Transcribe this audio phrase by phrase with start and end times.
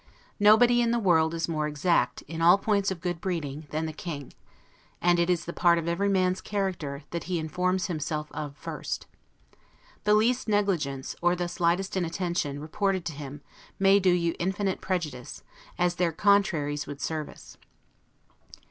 [0.39, 3.93] Nobody in the world is more exact, in all points of good breeding, than the
[3.93, 4.33] King;
[4.99, 9.05] and it is the part of every man's character, that he informs himself of first.
[10.03, 13.41] The least negligence, or the slightest inattention, reported to him,
[13.77, 15.43] may do you infinite prejudice:
[15.77, 17.59] as their contraries would service.